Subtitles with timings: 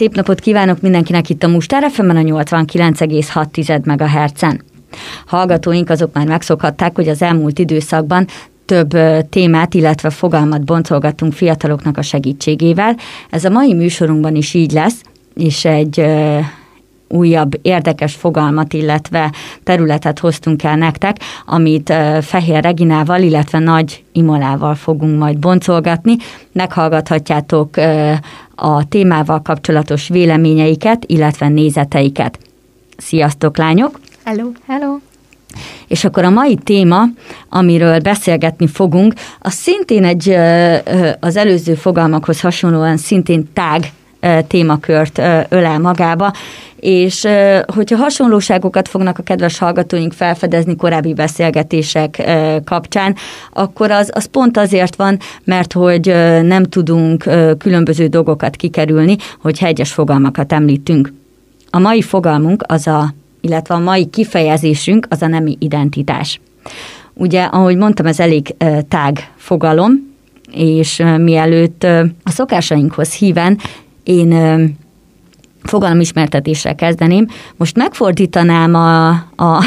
[0.00, 4.62] Szép napot kívánok mindenkinek itt a Mustár fm a 89,6 MHz-en.
[5.26, 8.26] Hallgatóink azok már megszokhatták, hogy az elmúlt időszakban
[8.64, 8.96] több
[9.30, 12.96] témát, illetve fogalmat boncolgattunk fiataloknak a segítségével.
[13.30, 15.02] Ez a mai műsorunkban is így lesz,
[15.34, 16.04] és egy
[17.10, 19.32] újabb érdekes fogalmat, illetve
[19.62, 21.16] területet hoztunk el nektek,
[21.46, 26.16] amit Fehér Reginával, illetve Nagy Imolával fogunk majd boncolgatni.
[26.52, 27.76] Meghallgathatjátok
[28.54, 32.38] a témával kapcsolatos véleményeiket, illetve nézeteiket.
[32.96, 34.00] Sziasztok, lányok!
[34.24, 34.50] Hello!
[34.66, 34.96] Hello!
[35.88, 37.02] És akkor a mai téma,
[37.48, 40.28] amiről beszélgetni fogunk, az szintén egy
[41.20, 43.92] az előző fogalmakhoz hasonlóan szintén tág
[44.46, 45.18] témakört
[45.48, 46.32] ölel magába,
[46.80, 47.26] és
[47.74, 52.22] hogyha hasonlóságokat fognak a kedves hallgatóink felfedezni korábbi beszélgetések
[52.64, 53.14] kapcsán,
[53.52, 56.06] akkor az, az pont azért van, mert hogy
[56.42, 57.24] nem tudunk
[57.58, 61.12] különböző dolgokat kikerülni, hogy egyes fogalmakat említünk.
[61.70, 66.40] A mai fogalmunk az a, illetve a mai kifejezésünk az a nemi identitás.
[67.14, 68.54] Ugye, ahogy mondtam, ez elég
[68.88, 70.08] tág fogalom,
[70.52, 71.82] és mielőtt
[72.22, 73.58] a szokásainkhoz híven
[74.02, 74.28] én
[75.62, 77.26] fogalmismertetésre kezdeném.
[77.56, 79.24] Most megfordítanám, a, a,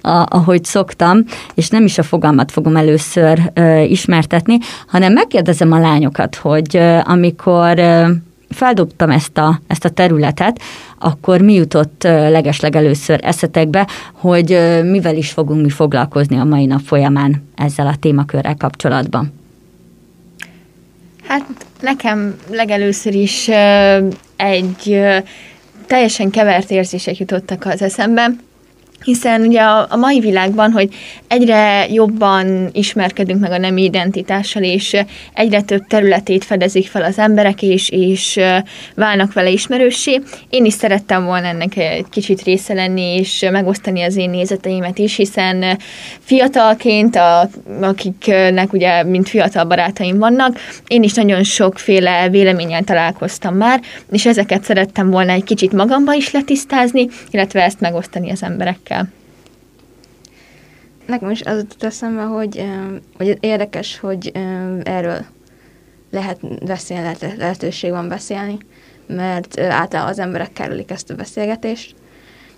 [0.00, 1.24] a, ahogy szoktam,
[1.54, 6.98] és nem is a fogalmat fogom először ö, ismertetni, hanem megkérdezem a lányokat, hogy ö,
[7.04, 8.06] amikor ö,
[8.52, 10.60] feldobtam ezt a, ezt a területet,
[10.98, 16.80] akkor mi jutott legesleg először eszetekbe, hogy mivel is fogunk mi foglalkozni a mai nap
[16.80, 19.32] folyamán ezzel a témakörrel kapcsolatban?
[21.26, 23.48] Hát nekem legelőször is
[24.36, 25.02] egy
[25.86, 28.30] teljesen kevert érzések jutottak az eszembe
[29.04, 30.88] hiszen ugye a, mai világban, hogy
[31.28, 34.96] egyre jobban ismerkedünk meg a nemi identitással, és
[35.34, 38.40] egyre több területét fedezik fel az emberek, és, és
[38.94, 40.20] válnak vele ismerőssé.
[40.50, 45.16] Én is szerettem volna ennek egy kicsit része lenni, és megosztani az én nézeteimet is,
[45.16, 45.78] hiszen
[46.20, 47.48] fiatalként, a,
[47.80, 53.80] akiknek ugye mint fiatal barátaim vannak, én is nagyon sokféle véleménnyel találkoztam már,
[54.10, 59.06] és ezeket szerettem volna egy kicsit magamba is letisztázni, illetve ezt megosztani az emberekkel kell.
[61.06, 62.64] Nekem is az jutott eszembe, hogy,
[63.16, 64.32] hogy érdekes, hogy
[64.82, 65.24] erről
[66.10, 68.58] lehet beszélni, lehet, lehetőség van beszélni,
[69.06, 71.94] mert általában az emberek kerülik ezt a beszélgetést,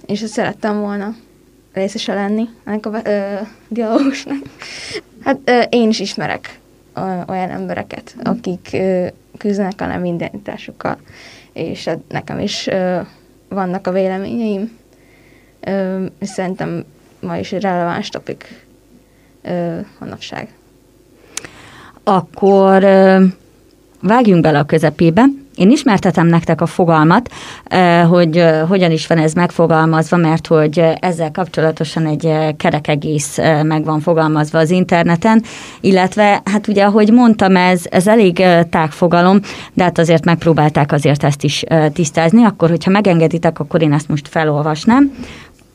[0.07, 1.15] és ezt szerettem volna
[1.73, 3.35] részese lenni ennek a ö,
[3.69, 4.39] dialógusnak.
[5.25, 6.59] Hát ö, én is ismerek
[6.95, 9.07] ö, olyan embereket, akik ö,
[9.39, 10.99] küzdenek a nem identitásukkal,
[11.53, 13.01] és hát nekem is ö,
[13.49, 14.79] vannak a véleményeim,
[16.19, 16.85] és szerintem
[17.21, 18.67] ma is egy releváns topik
[19.99, 20.49] manapság.
[22.05, 22.85] Akkor
[24.01, 25.25] vágjunk bele a közepébe.
[25.57, 27.31] Én ismertetem nektek a fogalmat,
[28.09, 34.01] hogy hogyan is van ez megfogalmazva, mert hogy ezzel kapcsolatosan egy kerek egész meg van
[34.01, 35.43] fogalmazva az interneten,
[35.81, 39.41] illetve hát ugye, ahogy mondtam, ez, ez elég tágfogalom,
[39.73, 44.29] de hát azért megpróbálták azért ezt is tisztázni, akkor hogyha megengeditek, akkor én ezt most
[44.29, 45.13] felolvasnám.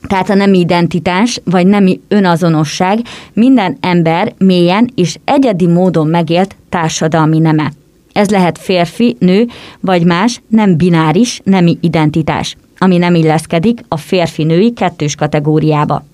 [0.07, 2.99] Tehát a nemi identitás, vagy nemi önazonosság
[3.33, 7.71] minden ember mélyen és egyedi módon megélt társadalmi neme.
[8.13, 9.47] Ez lehet férfi, nő,
[9.79, 16.05] vagy más nem bináris nemi identitás, ami nem illeszkedik a férfi-női kettős kategóriába.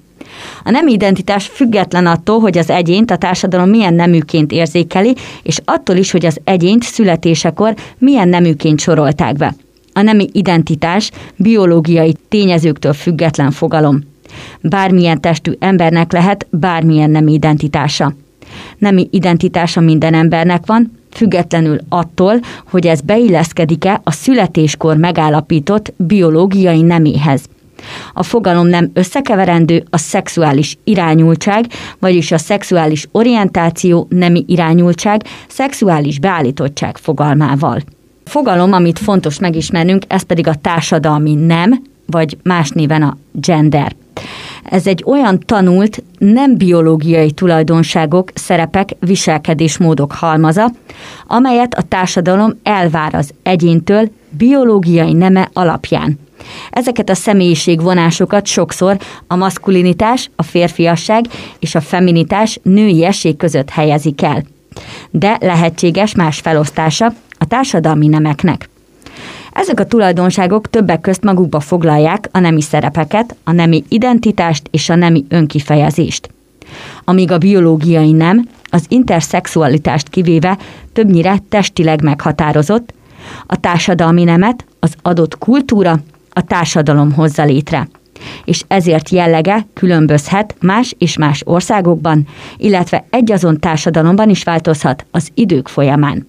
[0.63, 5.95] A nemi identitás független attól, hogy az egyént a társadalom milyen neműként érzékeli, és attól
[5.95, 9.55] is, hogy az egyént születésekor milyen neműként sorolták be.
[9.97, 14.03] A nemi identitás biológiai tényezőktől független fogalom.
[14.61, 18.13] Bármilyen testű embernek lehet bármilyen nemi identitása.
[18.77, 22.39] Nemi identitása minden embernek van, függetlenül attól,
[22.69, 27.43] hogy ez beilleszkedik-e a születéskor megállapított biológiai neméhez.
[28.13, 31.65] A fogalom nem összekeverendő a szexuális irányultság,
[31.99, 37.81] vagyis a szexuális orientáció, nemi irányultság, szexuális beállítottság fogalmával
[38.25, 43.95] fogalom, amit fontos megismernünk, ez pedig a társadalmi nem, vagy más néven a gender.
[44.63, 50.71] Ez egy olyan tanult, nem biológiai tulajdonságok, szerepek, viselkedésmódok halmaza,
[51.27, 56.19] amelyet a társadalom elvár az egyéntől biológiai neme alapján.
[56.69, 61.25] Ezeket a személyiségvonásokat sokszor a maszkulinitás, a férfiasság
[61.59, 64.43] és a feminitás nőiesség között helyezik el.
[65.09, 68.69] De lehetséges más felosztása, a társadalmi nemeknek.
[69.51, 74.95] Ezek a tulajdonságok többek közt magukba foglalják a nemi szerepeket, a nemi identitást és a
[74.95, 76.29] nemi önkifejezést.
[77.03, 80.57] Amíg a biológiai nem, az interszexualitást kivéve
[80.93, 82.93] többnyire testileg meghatározott,
[83.45, 85.99] A társadalmi nemet az adott kultúra,
[86.29, 87.87] a társadalom hozza létre
[88.45, 92.27] és ezért jellege különbözhet más és más országokban,
[92.57, 96.27] illetve egyazon társadalomban is változhat az idők folyamán.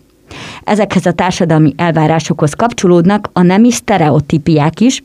[0.67, 5.03] Ezekhez a társadalmi elvárásokhoz kapcsolódnak a nemi sztereotípiák is,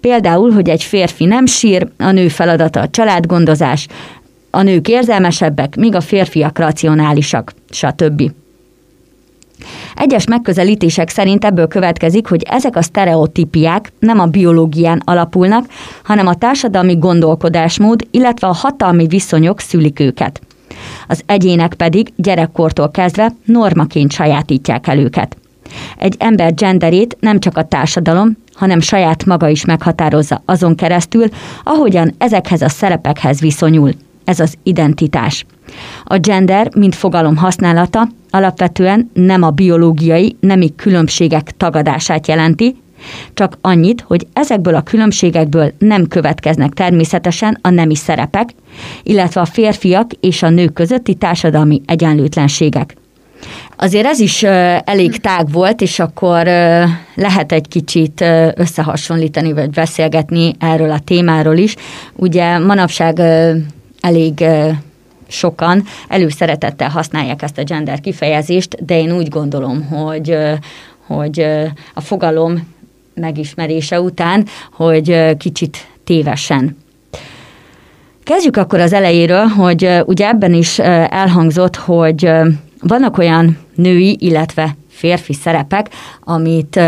[0.00, 3.86] például, hogy egy férfi nem sír, a nő feladata a családgondozás,
[4.50, 8.30] a nők érzelmesebbek, míg a férfiak racionálisak, stb.
[9.94, 15.66] Egyes megközelítések szerint ebből következik, hogy ezek a sztereotípiák nem a biológián alapulnak,
[16.02, 20.40] hanem a társadalmi gondolkodásmód, illetve a hatalmi viszonyok szülik őket.
[21.08, 25.36] Az egyének pedig gyerekkortól kezdve normaként sajátítják el őket.
[25.98, 31.28] Egy ember genderét nem csak a társadalom, hanem saját maga is meghatározza azon keresztül,
[31.62, 33.92] ahogyan ezekhez a szerepekhez viszonyul.
[34.24, 35.46] Ez az identitás.
[36.04, 42.76] A gender, mint fogalom használata, alapvetően nem a biológiai, nemi különbségek tagadását jelenti,
[43.34, 48.48] csak annyit, hogy ezekből a különbségekből nem következnek természetesen a nemi szerepek,
[49.02, 52.96] illetve a férfiak és a nők közötti társadalmi egyenlőtlenségek.
[53.76, 54.42] Azért ez is
[54.84, 56.44] elég tág volt, és akkor
[57.14, 58.24] lehet egy kicsit
[58.54, 61.74] összehasonlítani, vagy beszélgetni erről a témáról is.
[62.14, 63.18] Ugye manapság
[64.00, 64.44] elég
[65.28, 70.36] sokan előszeretettel használják ezt a gender kifejezést, de én úgy gondolom, hogy,
[71.06, 71.46] hogy
[71.94, 72.74] a fogalom
[73.20, 76.76] megismerése után, hogy kicsit tévesen.
[78.22, 82.30] Kezdjük akkor az elejéről, hogy ugye ebben is elhangzott, hogy
[82.80, 85.90] vannak olyan női, illetve férfi szerepek,
[86.24, 86.80] amit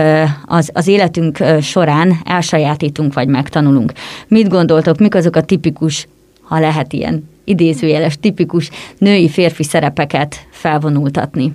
[0.47, 3.93] az, az életünk során elsajátítunk vagy megtanulunk.
[4.29, 6.09] Mit gondoltok, mik azok a tipikus,
[6.43, 11.53] ha lehet ilyen idézőjeles, tipikus női-férfi szerepeket felvonultatni,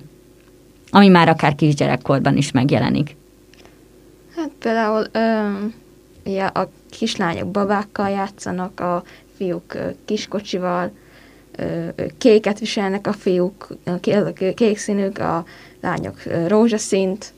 [0.90, 3.16] ami már akár kisgyerekkorban is megjelenik.
[4.36, 5.48] Hát például ö,
[6.30, 9.02] ja, a kislányok babákkal játszanak, a
[9.36, 10.90] fiúk ö, kiskocsival,
[11.56, 11.88] ö,
[12.18, 13.98] kéket viselnek a fiúk, a
[14.54, 15.44] kék színük, a
[15.80, 17.32] lányok ö, rózsaszint,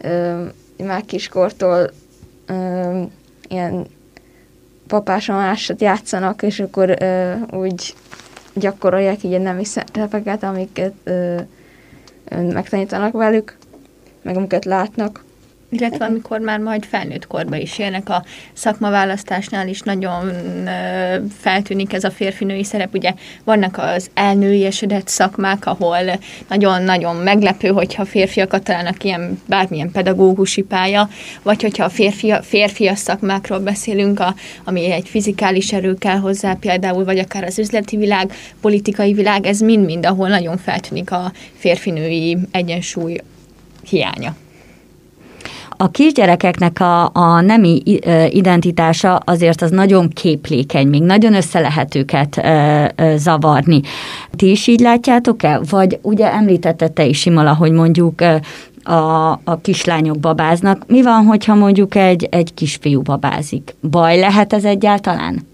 [0.00, 0.44] ö,
[0.84, 1.90] már kiskortól
[2.46, 3.02] ö,
[3.48, 3.86] ilyen
[4.86, 7.94] papáson másot játszanak, és akkor ö, úgy
[8.54, 11.40] gyakorolják így a nemi szerepeket, amiket ö,
[12.30, 13.56] megtanítanak velük,
[14.22, 15.24] meg amiket látnak.
[15.78, 20.32] Illetve amikor már majd felnőtt korba is élnek, a szakmaválasztásnál is nagyon
[21.38, 22.94] feltűnik ez a férfinői szerep.
[22.94, 23.14] Ugye
[23.44, 25.98] vannak az elnőiesedett szakmák, ahol
[26.48, 31.08] nagyon-nagyon meglepő, hogyha férfiakat találnak ilyen bármilyen pedagógusi pálya,
[31.42, 34.34] vagy hogyha a férfi, férfias szakmákról beszélünk, a,
[34.64, 39.60] ami egy fizikális erő kell hozzá például, vagy akár az üzleti világ, politikai világ, ez
[39.60, 43.16] mind-mind, ahol nagyon feltűnik a férfinői egyensúly
[43.88, 44.36] hiánya
[45.82, 47.82] a kisgyerekeknek a, a nemi
[48.28, 53.80] identitása azért az nagyon képlékeny, még nagyon össze lehet őket e, e, zavarni.
[54.36, 55.60] Ti is így látjátok-e?
[55.70, 58.20] Vagy ugye említette te is, Imola, hogy mondjuk
[58.82, 60.84] a, a kislányok babáznak.
[60.86, 63.74] Mi van, hogyha mondjuk egy, egy kisfiú babázik?
[63.90, 65.46] Baj lehet ez egyáltalán?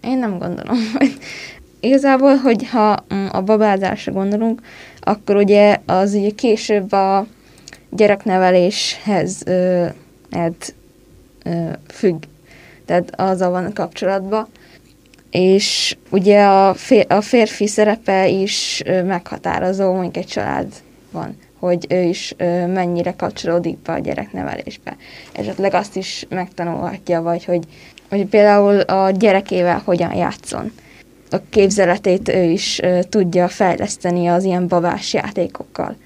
[0.00, 0.76] Én nem gondolom.
[1.80, 4.60] Igazából, hogyha a babázásra gondolunk,
[5.00, 7.26] akkor ugye az ugye később a
[7.92, 9.86] gyerekneveléshez ö,
[10.30, 10.74] hát,
[11.44, 12.22] ö, függ,
[12.84, 14.46] tehát azzal van kapcsolatban.
[15.30, 20.66] És ugye a, fér, a férfi szerepe is ö, meghatározó, mondjuk egy család
[21.10, 24.96] van, hogy ő is ö, mennyire kapcsolódik be a gyereknevelésbe.
[25.32, 27.64] Esetleg azt is megtanulhatja, vagy hogy,
[28.08, 30.72] hogy például a gyerekével hogyan játszon.
[31.30, 35.96] A képzeletét ő is ö, tudja fejleszteni az ilyen babás játékokkal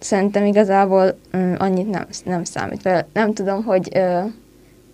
[0.00, 2.84] szerintem igazából mm, annyit nem, nem számít.
[2.84, 4.20] Mert nem tudom, hogy ö,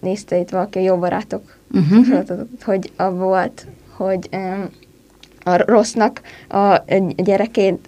[0.00, 2.26] nézte itt valaki a jó barátok, uh-huh.
[2.62, 4.64] hogy abban volt, hogy ö,
[5.46, 6.82] a rossznak a
[7.16, 7.84] gyerekét,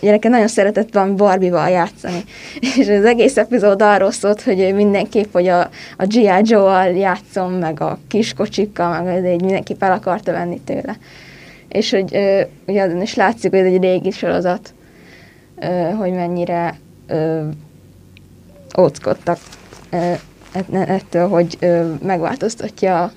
[0.00, 2.24] gyereke nagyon szeretett van Barbie-val játszani.
[2.78, 5.60] És az egész epizód arról szólt, hogy mindenképp, hogy a,
[5.96, 6.40] a G.I.
[6.42, 10.96] Joe-val játszom, meg a kiskocsikkal, meg egy mindenképp el akarta venni tőle.
[11.68, 12.18] És hogy
[12.66, 14.74] ugye is látszik, hogy ez egy régi sorozat,
[15.96, 16.78] hogy mennyire
[18.78, 19.38] óckodtak
[20.72, 21.58] ettől, hogy
[22.02, 23.12] megváltoztatja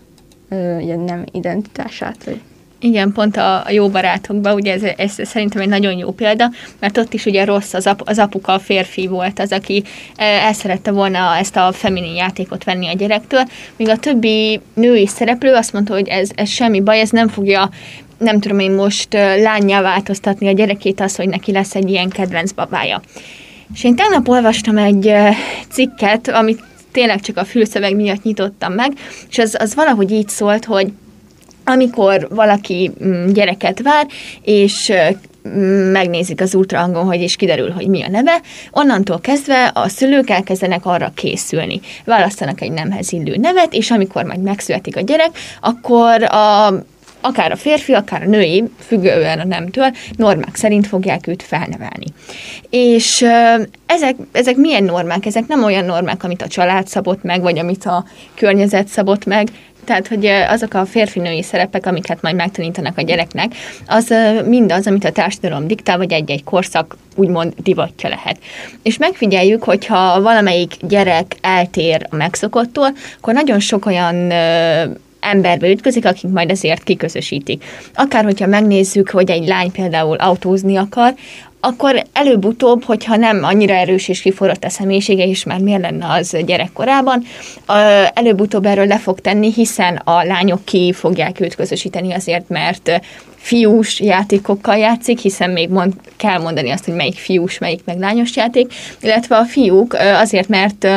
[0.79, 2.23] ilyen nem identitását.
[2.23, 2.41] Vagy.
[2.79, 6.97] Igen, pont a, a jó barátokban, ugye ez, ez szerintem egy nagyon jó példa, mert
[6.97, 9.83] ott is ugye rossz, az, ap, az apuka a férfi volt az, aki
[10.15, 13.43] el szerette volna ezt a feminin játékot venni a gyerektől,
[13.75, 17.69] míg a többi női szereplő azt mondta, hogy ez, ez semmi baj, ez nem fogja
[18.17, 22.51] nem tudom én most lányjá változtatni a gyerekét az, hogy neki lesz egy ilyen kedvenc
[22.51, 23.01] babája.
[23.73, 25.13] És én tegnap olvastam egy
[25.69, 28.91] cikket, amit tényleg csak a fülszöveg miatt nyitottam meg,
[29.29, 30.91] és az, az valahogy így szólt, hogy
[31.63, 34.07] amikor valaki mm, gyereket vár,
[34.41, 34.93] és
[35.47, 40.29] mm, megnézik az ultrahangon, hogy is kiderül, hogy mi a neve, onnantól kezdve a szülők
[40.29, 41.79] elkezdenek arra készülni.
[42.05, 45.29] Választanak egy nemhez illő nevet, és amikor majd megszületik a gyerek,
[45.61, 46.73] akkor a
[47.27, 52.05] akár a férfi, akár a női, függően a nemtől, normák szerint fogják őt felnevelni.
[52.69, 53.25] És
[53.85, 55.25] ezek, ezek milyen normák?
[55.25, 58.05] Ezek nem olyan normák, amit a család szabott meg, vagy amit a
[58.35, 59.47] környezet szabott meg,
[59.85, 63.51] tehát, hogy azok a férfi-női szerepek, amiket majd megtanítanak a gyereknek,
[63.85, 64.13] az
[64.45, 68.37] mindaz, amit a társadalom diktál, vagy egy-egy korszak úgymond divatja lehet.
[68.83, 74.31] És megfigyeljük, hogyha valamelyik gyerek eltér a megszokottól, akkor nagyon sok olyan
[75.29, 77.63] emberbe ütközik, akik majd ezért kiközösítik.
[77.93, 81.13] Akár, hogyha megnézzük, hogy egy lány például autózni akar,
[81.59, 86.37] akkor előbb-utóbb, hogyha nem annyira erős és kiforrott a személyisége, és már miért lenne az
[86.45, 87.23] gyerekkorában,
[88.13, 93.01] előbb-utóbb erről le fog tenni, hiszen a lányok ki fogják őt közösíteni azért, mert
[93.35, 98.35] fiús játékokkal játszik, hiszen még mond, kell mondani azt, hogy melyik fiús, melyik meg lányos
[98.35, 100.87] játék, illetve a fiúk azért, mert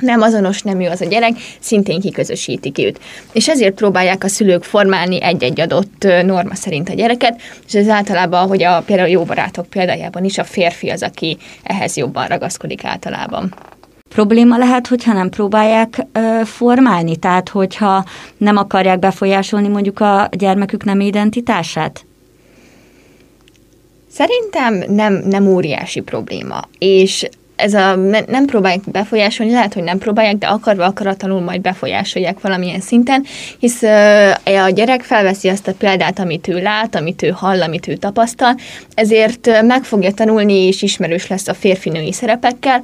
[0.00, 3.00] nem azonos nemű az a gyerek, szintén kiközösítik őt.
[3.32, 8.48] És ezért próbálják a szülők formálni egy-egy adott norma szerint a gyereket, és ez általában,
[8.48, 13.54] hogy a, például jó barátok példájában is a férfi az, aki ehhez jobban ragaszkodik általában.
[14.08, 18.04] Probléma lehet, hogyha nem próbálják ö, formálni, tehát hogyha
[18.36, 22.04] nem akarják befolyásolni mondjuk a gyermekük nem identitását?
[24.12, 27.28] Szerintem nem, nem óriási probléma, és
[27.62, 27.94] ez a,
[28.26, 33.24] nem próbálják befolyásolni, lehet, hogy nem próbálják, de akarva akaratlanul majd befolyásolják valamilyen szinten,
[33.58, 33.82] hisz
[34.44, 38.54] a gyerek felveszi azt a példát, amit ő lát, amit ő hall, amit ő tapasztal,
[38.94, 42.82] ezért meg fogja tanulni, és ismerős lesz a férfinői szerepekkel,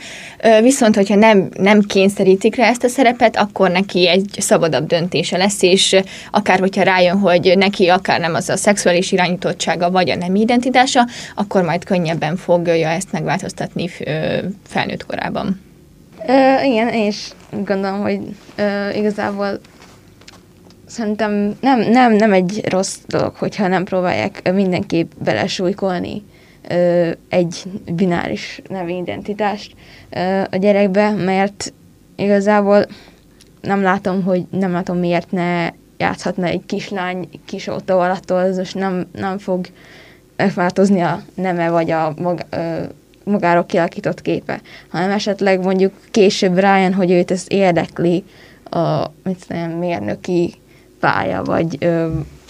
[0.63, 5.63] viszont hogyha nem, nem kényszerítik rá ezt a szerepet, akkor neki egy szabadabb döntése lesz,
[5.63, 5.97] és
[6.31, 11.07] akár hogyha rájön, hogy neki akár nem az a szexuális irányítottsága, vagy a nem identitása,
[11.35, 13.91] akkor majd könnyebben fogja ezt megváltoztatni
[14.67, 15.61] felnőtt korában.
[16.27, 18.21] Ö, igen, és gondolom, hogy
[18.57, 19.61] ö, igazából
[20.87, 26.23] szerintem nem, nem, nem egy rossz dolog, hogyha nem próbálják mindenképp belesújkolni
[26.69, 27.63] ö, egy
[27.95, 29.75] bináris identitást
[30.11, 31.73] ö, a gyerekbe, mert
[32.17, 32.87] igazából
[33.61, 38.75] nem látom, hogy nem látom miért ne játszhatna egy kislány kis autóval, attól az most
[38.75, 39.67] nem, nem fog
[40.37, 42.83] megváltozni a neme vagy a maga, ö,
[43.31, 48.25] magáról kialakított képe, hanem esetleg mondjuk később rájön, hogy őt ez érdekli
[48.71, 50.55] a mit tudom, mérnöki
[51.01, 51.79] pálya, vagy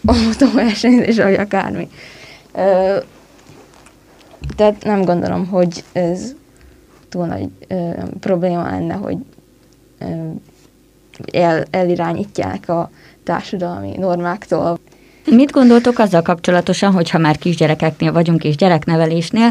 [0.06, 1.88] autóversenyzés, vagy akármi.
[2.54, 2.99] Ö,
[4.56, 6.35] tehát nem gondolom, hogy ez
[7.09, 7.90] túl nagy ö,
[8.21, 9.16] probléma lenne, hogy
[9.99, 10.04] ö,
[11.33, 12.90] el, elirányítják a
[13.25, 14.78] társadalmi normáktól.
[15.30, 19.50] Mit gondoltok azzal kapcsolatosan, hogyha már kisgyerekeknél vagyunk és gyereknevelésnél,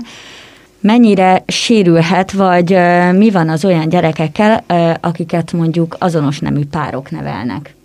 [0.86, 2.78] mennyire sérülhet, vagy
[3.12, 4.64] mi van az olyan gyerekekkel,
[5.02, 7.76] akiket mondjuk azonos nemű párok nevelnek?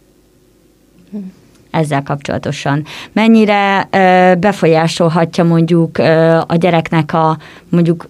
[1.71, 2.85] Ezzel kapcsolatosan.
[3.13, 3.89] Mennyire
[4.35, 5.99] befolyásolhatja mondjuk
[6.47, 7.39] a gyereknek a
[7.69, 8.09] mondjuk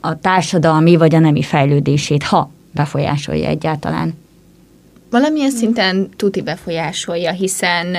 [0.00, 4.18] a társadalmi vagy a nemi fejlődését, ha befolyásolja egyáltalán?
[5.10, 7.96] Valamilyen szinten tuti befolyásolja, hiszen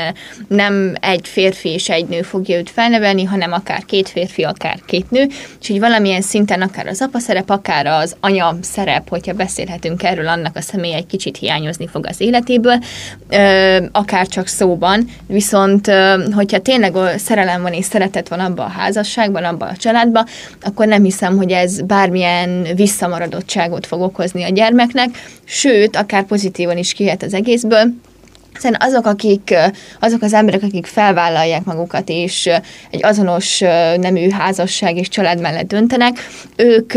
[0.48, 5.12] nem egy férfi és egy nő fogja őt felnevelni, hanem akár két férfi, akár két
[5.12, 5.28] nő,
[5.62, 10.28] és így valamilyen szinten akár az apa szerep, akár az anya szerep, hogyha beszélhetünk erről,
[10.28, 12.78] annak a személy egy kicsit hiányozni fog az életéből,
[13.92, 15.92] akár csak szóban, viszont
[16.34, 20.26] hogyha tényleg szerelem van és szeretet van abban a házasságban, abban a családban,
[20.62, 25.10] akkor nem hiszem, hogy ez bármilyen visszamaradottságot fog okozni a gyermeknek,
[25.44, 27.94] sőt, akár pozitívan is kihet az egészből,
[28.54, 29.54] hiszen azok, akik,
[30.00, 32.50] azok az emberek, akik felvállalják magukat, és
[32.92, 33.60] egy azonos
[33.98, 36.18] nemű házasság és család mellett döntenek,
[36.56, 36.94] ők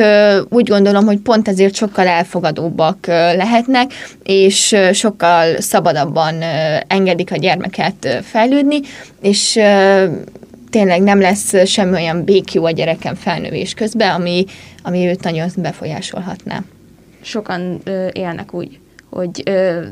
[0.49, 3.92] úgy gondolom, hogy pont ezért sokkal elfogadóbbak lehetnek,
[4.23, 6.34] és sokkal szabadabban
[6.87, 8.80] engedik a gyermeket fejlődni,
[9.20, 9.58] és
[10.70, 14.44] tényleg nem lesz semmi olyan békjú a gyerekem felnövés közben, ami,
[14.82, 16.62] ami őt nagyon befolyásolhatná.
[17.23, 17.82] Sokan
[18.12, 18.78] élnek úgy,
[19.14, 19.83] hogy ö,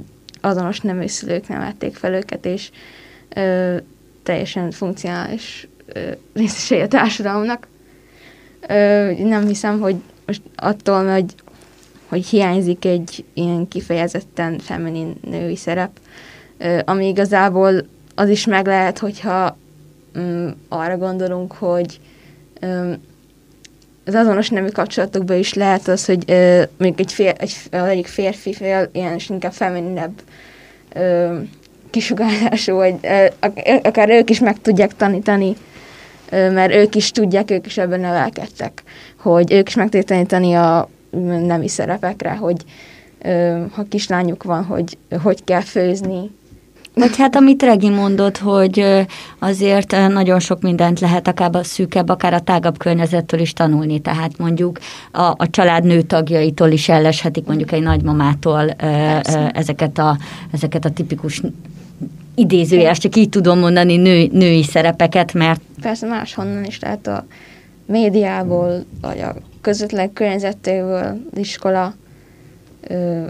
[0.41, 2.71] azonos nemű szülők nem vették fel őket, és
[3.35, 3.77] ö,
[4.23, 5.69] teljesen funkcionális
[6.35, 7.67] részesei a társadalomnak.
[8.69, 11.35] Ö, nem hiszem, hogy most attól, hogy,
[12.09, 15.91] hogy hiányzik egy ilyen kifejezetten feminin női szerep,
[16.59, 19.59] ö, ami igazából az is meg lehet, hogyha
[20.19, 22.01] mm, arra gondolunk, hogy
[24.05, 26.25] az azonos nemű kapcsolatokban is lehet az, hogy
[26.77, 30.13] mondjuk egy, fér, egy egyik férfi fél ilyen és inkább femininebb
[31.91, 32.95] kisugárzású, vagy
[33.83, 35.57] akár ők is meg tudják tanítani,
[36.31, 38.83] mert ők is tudják, ők is ebben nevelkedtek,
[39.17, 40.89] hogy ők is meg tudják tanítani a
[41.47, 42.57] nemi szerepekre, hogy
[43.75, 46.31] ha kislányuk van, hogy hogy kell főzni,
[46.95, 49.05] vagy hát amit Regi mondott, hogy
[49.39, 53.99] azért nagyon sok mindent lehet akár a szűkebb, akár a tágabb környezettől is tanulni.
[53.99, 54.79] Tehát mondjuk
[55.13, 59.51] a, a család nőtagjaitól is elleshetik, mondjuk egy nagymamától Persze.
[59.51, 60.19] ezeket a,
[60.53, 61.43] ezeket a tipikus
[62.35, 65.61] idézőjes, csak így tudom mondani, nő, női szerepeket, mert...
[65.81, 67.27] Persze máshonnan is lehet a
[67.87, 71.95] médiából, vagy a közvetlen környezetéből, iskola,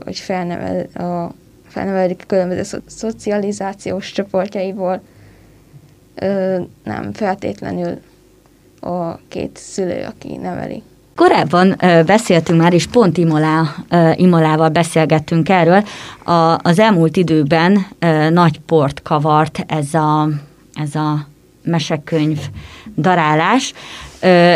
[0.05, 1.35] hogy felnevel a
[1.73, 5.03] felnevelik különböző szo- szocializációs csoportjaiból,
[6.15, 7.99] ö, nem feltétlenül
[8.81, 10.83] a két szülő, aki neveli.
[11.17, 15.85] Korábban ö, beszéltünk már, és pont Imolá, ö, Imolával beszélgettünk erről.
[16.25, 20.29] A, az elmúlt időben ö, nagy port kavart ez a,
[20.75, 21.27] ez a
[21.63, 22.39] mesekönyv
[22.97, 23.75] darálás.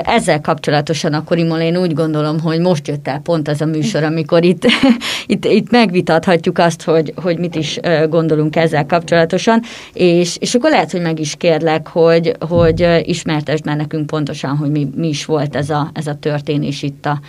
[0.04, 4.02] Ezzel kapcsolatosan akkor Imol, én úgy gondolom, hogy most jött el pont az a műsor,
[4.02, 4.66] amikor itt,
[5.26, 10.90] itt, itt megvitathatjuk azt, hogy, hogy mit is gondolunk ezzel kapcsolatosan, és, és akkor lehet,
[10.90, 15.56] hogy meg is kérlek, hogy, hogy ismertesd már nekünk pontosan, hogy mi, mi is volt
[15.56, 17.20] ez a, ez a történés itt a,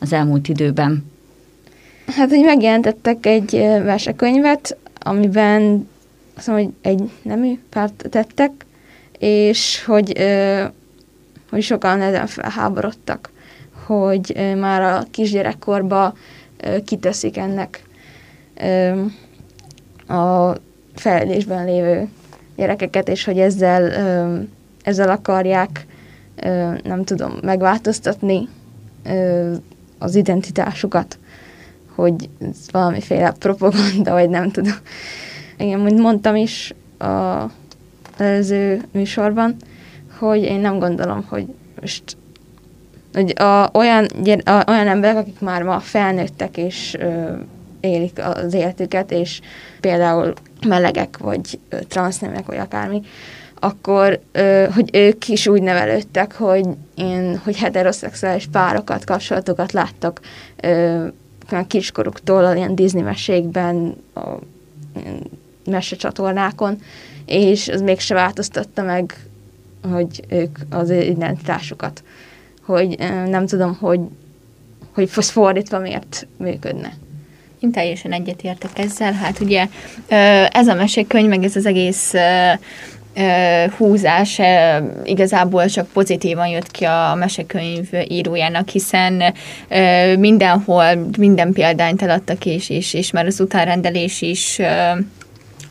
[0.00, 1.10] az elmúlt időben.
[2.06, 3.50] Hát, hogy megjelentettek egy
[3.84, 5.88] versekönyvet, amiben
[6.36, 8.50] azt mondom, hogy egy nemű párt tettek,
[9.18, 10.12] és hogy
[11.54, 13.30] hogy sokan ezen felháborodtak,
[13.86, 16.14] hogy már a kisgyerekkorba
[16.84, 17.82] kiteszik ennek
[20.08, 20.52] a
[20.94, 22.08] fejlődésben lévő
[22.56, 23.90] gyerekeket, és hogy ezzel,
[24.82, 25.86] ezzel akarják,
[26.82, 28.48] nem tudom, megváltoztatni
[29.98, 31.18] az identitásukat,
[31.94, 34.76] hogy ez valamiféle propaganda, vagy nem tudom.
[35.58, 37.44] Igen, mint mondtam is a
[38.16, 39.56] előző műsorban,
[40.18, 41.46] hogy én nem gondolom, hogy
[41.80, 42.16] most
[43.12, 44.04] hogy a, olyan,
[44.44, 47.32] a, olyan emberek, akik már ma felnőttek és ö,
[47.80, 49.40] élik az életüket, és
[49.80, 50.32] például
[50.66, 53.02] melegek, vagy transznemek, vagy akármi,
[53.58, 60.20] akkor, ö, hogy ők is úgy nevelődtek, hogy én, hogy heteroszexuális párokat, kapcsolatokat láttak
[60.60, 61.06] ö,
[61.66, 64.28] kiskoruktól, ilyen Disney mesékben, a
[65.64, 66.80] mesecsatornákon,
[67.26, 69.14] és az mégse változtatta meg
[69.92, 72.02] hogy ők az identitásukat.
[72.62, 74.00] Hogy nem tudom, hogy,
[74.94, 76.92] hogy fordítva miért működne.
[77.60, 79.12] Én teljesen egyetértek ezzel.
[79.12, 79.66] Hát ugye
[80.48, 82.14] ez a mesekönyv, meg ez az egész
[83.76, 84.40] húzás
[85.04, 89.22] igazából csak pozitívan jött ki a mesekönyv írójának, hiszen
[90.18, 90.84] mindenhol
[91.18, 94.60] minden példányt eladtak, és, és, és már az utánrendelés is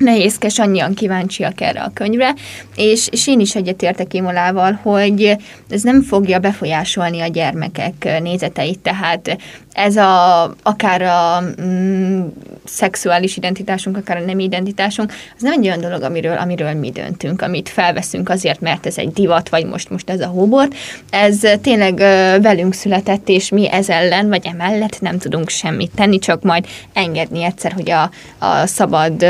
[0.04, 2.34] nehézkes, annyian kíváncsiak erre a könyvre,
[2.76, 5.36] és, és én is egyetértek Imolával, hogy
[5.70, 9.38] ez nem fogja befolyásolni a gyermekek nézeteit, tehát
[9.74, 12.26] ez a, akár a mm,
[12.64, 17.42] szexuális identitásunk, akár a nem identitásunk, az nem egy olyan dolog, amiről, amiről mi döntünk,
[17.42, 20.76] amit felveszünk azért, mert ez egy divat, vagy most, most ez a hóbort.
[21.10, 21.96] Ez tényleg
[22.42, 27.44] velünk született, és mi ez ellen, vagy emellett nem tudunk semmit tenni, csak majd engedni
[27.44, 29.26] egyszer, hogy a, a szabad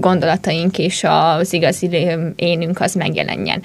[0.00, 1.90] gondolataink és az igazi
[2.36, 3.62] énünk az megjelenjen.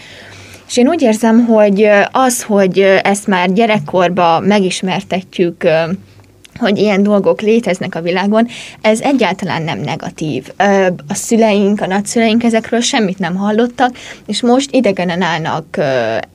[0.67, 5.67] És én úgy érzem, hogy az, hogy ezt már gyerekkorban megismertetjük
[6.59, 8.47] hogy ilyen dolgok léteznek a világon,
[8.81, 10.51] ez egyáltalán nem negatív.
[11.07, 15.77] A szüleink, a nagyszüleink ezekről semmit nem hallottak, és most idegenen állnak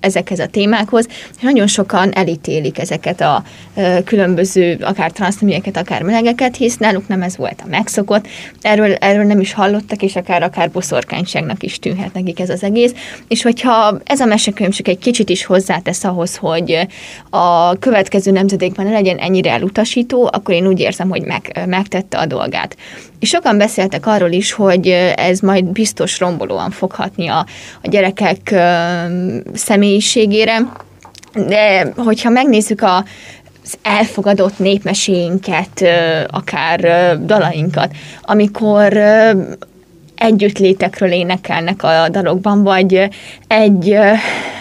[0.01, 3.43] ezekhez a témákhoz, és nagyon sokan elítélik ezeket a
[4.05, 8.27] különböző, akár transzneműeket, akár melegeket, hisz náluk nem ez volt a megszokott,
[8.61, 12.93] erről, erről nem is hallottak, és akár, akár boszorkányságnak is tűnhet nekik ez az egész,
[13.29, 16.87] és hogyha ez a mesekönyv csak egy kicsit is hozzátesz ahhoz, hogy
[17.31, 22.19] a következő nemzedékben ne legyen ennyire elutasít, alapító, akkor én úgy érzem, hogy meg, megtette
[22.19, 22.77] a dolgát.
[23.19, 27.47] És sokan beszéltek arról is, hogy ez majd biztos rombolóan foghatni a,
[27.83, 28.55] a gyerekek
[29.55, 30.59] személyiségére,
[31.33, 33.05] de hogyha megnézzük a,
[33.65, 35.85] az elfogadott népmeséinket,
[36.27, 36.81] akár
[37.25, 37.91] dalainkat,
[38.23, 38.93] amikor
[40.19, 43.09] együttlétekről énekelnek a dalokban, vagy
[43.47, 43.99] egy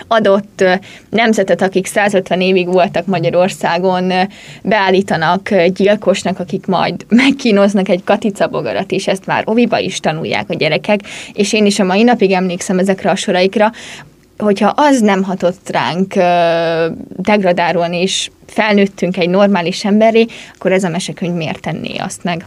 [0.08, 0.64] adott
[1.10, 4.12] nemzetet, akik 150 évig voltak Magyarországon,
[4.64, 11.00] beállítanak gyilkosnak, akik majd megkínoznak egy katicabogarat, és ezt már oviba is tanulják a gyerekek,
[11.34, 13.72] és én is a mai napig emlékszem ezekre a soraikra,
[14.38, 16.14] hogyha az nem hatott ránk
[17.16, 22.46] degradálóan, és felnőttünk egy normális emberré, akkor ez a mesekönyv miért tenné azt meg?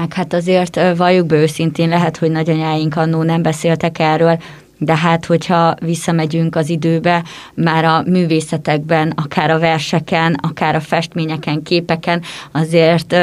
[0.00, 4.38] Meg hát azért valljuk be őszintén, lehet, hogy nagyanyáink annó nem beszéltek erről,
[4.78, 11.62] de hát, hogyha visszamegyünk az időbe, már a művészetekben, akár a verseken, akár a festményeken,
[11.62, 13.16] képeken, azért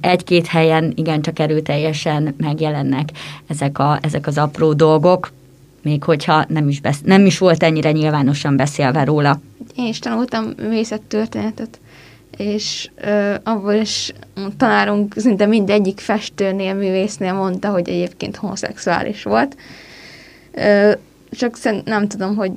[0.00, 3.08] egy-két helyen igencsak erőteljesen megjelennek
[3.46, 5.32] ezek, a, ezek az apró dolgok,
[5.82, 9.40] még hogyha nem is, besz- nem is volt ennyire nyilvánosan beszélve róla.
[9.76, 11.80] Én is tanultam művészettörténetet,
[12.40, 14.12] és ö, abból is
[14.56, 19.56] tanárunk szinte mindegyik festőnél, művésznél mondta, hogy egyébként homoszexuális volt.
[20.52, 20.92] Ö,
[21.30, 22.52] csak szerint nem tudom, hogy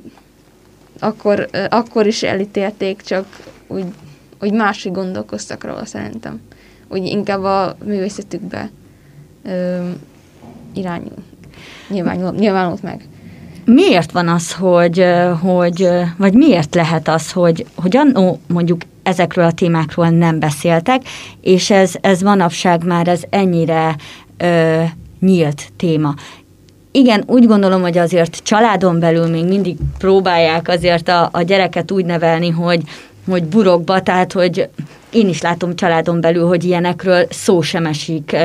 [1.00, 3.26] akkor, ö, akkor is elítélték, csak
[3.68, 3.86] úgy,
[4.42, 6.42] úgy máshogy gondolkoztak róla szerintem.
[6.88, 8.70] Úgy inkább a művészetükbe
[9.46, 9.90] ö,
[10.74, 11.24] irányul,
[11.88, 13.08] nyilvánult, nyilvánult meg.
[13.66, 15.06] Miért van az, hogy,
[15.42, 21.02] hogy vagy miért lehet az, hogy, hogy annó mondjuk ezekről a témákról nem beszéltek,
[21.42, 23.96] és ez, ez manapság már ez ennyire
[24.38, 24.82] ö,
[25.20, 26.14] nyílt téma.
[26.92, 32.06] Igen, úgy gondolom, hogy azért családon belül még mindig próbálják azért a, a gyereket úgy
[32.06, 32.82] nevelni, hogy,
[33.30, 34.70] hogy burokba, tehát hogy
[35.14, 38.36] én is látom családon belül, hogy ilyenekről szó sem esik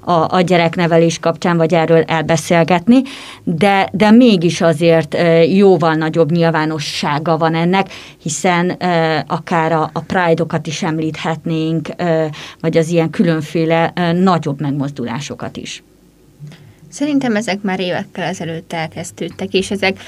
[0.00, 3.02] a, a gyereknevelés kapcsán, vagy erről elbeszélgetni,
[3.44, 5.16] de, de mégis azért
[5.48, 7.88] jóval nagyobb nyilvánossága van ennek,
[8.22, 8.70] hiszen
[9.26, 11.88] akár a, a Pride-okat is említhetnénk,
[12.60, 15.82] vagy az ilyen különféle nagyobb megmozdulásokat is.
[16.90, 19.98] Szerintem ezek már évekkel ezelőtt elkezdődtek, és ezek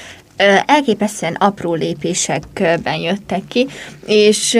[0.65, 3.67] elképesztően apró lépésekben jöttek ki,
[4.05, 4.57] és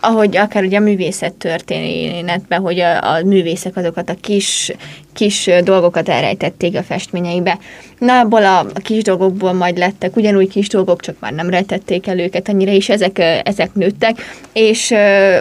[0.00, 4.72] ahogy akár ugye a művészet történetben, hogy a, a művészek azokat a kis,
[5.12, 7.58] kis dolgokat elrejtették a festményeibe.
[7.98, 12.06] Na, abból a, a kis dolgokból majd lettek ugyanúgy kis dolgok, csak már nem rejtették
[12.06, 14.16] el őket annyira, és ezek, ezek nőttek,
[14.52, 14.94] és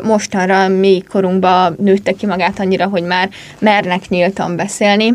[0.04, 5.14] mostanra mi korunkban nőttek ki magát annyira, hogy már mernek nyíltan beszélni,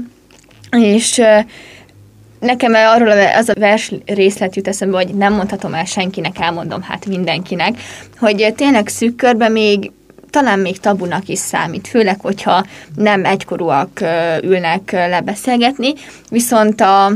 [0.71, 1.23] és
[2.39, 7.07] nekem arról az a vers részlet jut eszembe, hogy nem mondhatom el senkinek, elmondom hát
[7.07, 7.79] mindenkinek,
[8.19, 9.93] hogy tényleg szűk körbe még
[10.31, 14.01] talán még tabunak is számít, főleg, hogyha nem egykorúak
[14.43, 15.93] ülnek lebeszélgetni,
[16.31, 17.13] viszont a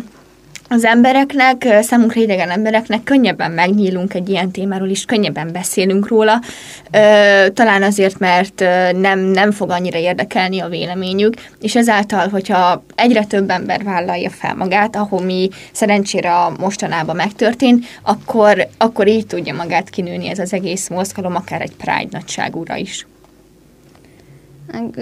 [0.72, 6.40] az embereknek, számunkra idegen embereknek könnyebben megnyílunk egy ilyen témáról is, könnyebben beszélünk róla,
[7.54, 8.61] talán azért, mert
[8.96, 14.54] nem, nem fog annyira érdekelni a véleményük, és ezáltal, hogyha egyre több ember vállalja fel
[14.54, 20.88] magát, ahol mi szerencsére mostanában megtörtént, akkor, akkor így tudja magát kinőni ez az egész
[20.88, 23.06] mozgalom, akár egy Pride nagyságúra is.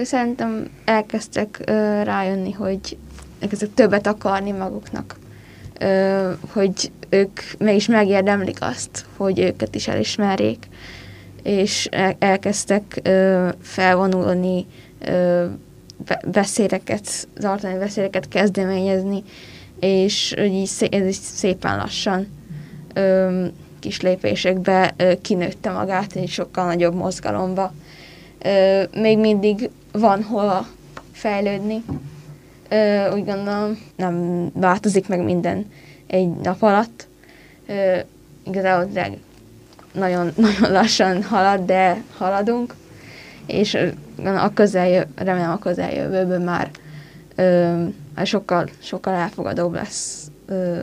[0.03, 1.61] Szerintem elkezdtek
[2.03, 2.97] rájönni, hogy
[3.39, 5.17] elkezdtek többet akarni maguknak
[6.51, 10.67] hogy ők meg is megérdemlik azt, hogy őket is elismerjék,
[11.43, 11.89] és
[12.19, 13.09] elkezdtek
[13.61, 14.65] felvonulni,
[16.25, 19.23] beszéleket, tartani beszéleket kezdeményezni,
[19.79, 22.27] és így ez is szépen lassan
[23.79, 27.73] kis lépésekbe kinőtte magát egy sokkal nagyobb mozgalomba.
[28.93, 30.67] Még mindig van hol
[31.11, 31.83] fejlődni,
[32.69, 35.71] Ö, úgy gondolom, nem változik meg minden
[36.07, 37.07] egy nap alatt.
[37.67, 37.97] Ö,
[38.45, 38.89] igazából
[39.93, 42.75] nagyon, nagyon lassan halad, de haladunk,
[43.45, 43.77] és
[44.23, 46.69] a közeljö, remélem a közeljövőben már
[47.35, 47.83] ö,
[48.23, 50.81] sokkal, sokkal elfogadóbb lesz ö,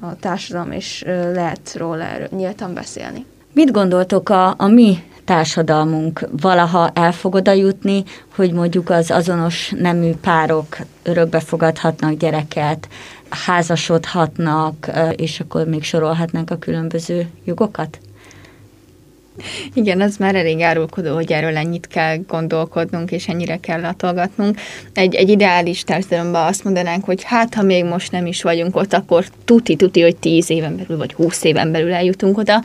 [0.00, 3.26] a társadalom, és ö, lehet róla erről nyíltan beszélni.
[3.52, 8.02] Mit gondoltok a, a mi társadalmunk valaha el fog oda jutni,
[8.34, 12.88] hogy mondjuk az azonos nemű párok örökbe fogadhatnak gyereket,
[13.28, 17.98] házasodhatnak, és akkor még sorolhatnánk a különböző jogokat?
[19.72, 24.58] Igen, az már elég árulkodó, hogy erről ennyit kell gondolkodnunk, és ennyire kell latolgatnunk.
[24.92, 28.92] Egy, egy ideális társadalomban azt mondanánk, hogy hát, ha még most nem is vagyunk ott,
[28.92, 32.62] akkor tuti-tuti, hogy tíz éven belül, vagy húsz éven belül eljutunk oda